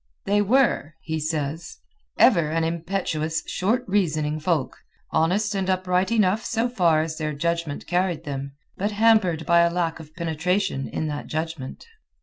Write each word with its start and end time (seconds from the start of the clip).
"They 0.25 0.41
were," 0.41 0.95
he 1.03 1.19
says, 1.19 1.77
"ever 2.17 2.49
an 2.49 2.63
impetuous, 2.63 3.43
short 3.47 3.83
reasoning 3.87 4.39
folk, 4.39 4.77
honest 5.11 5.53
and 5.53 5.69
upright 5.69 6.11
enough 6.11 6.43
so 6.43 6.67
far 6.67 7.03
as 7.03 7.19
their 7.19 7.33
judgment 7.35 7.85
carried 7.85 8.23
them, 8.23 8.53
but 8.77 8.93
hampered 8.93 9.45
by 9.45 9.59
a 9.59 9.69
lack 9.69 9.99
of 9.99 10.15
penetration 10.15 10.87
in 10.87 11.05
that 11.09 11.27
judgment." 11.27 11.85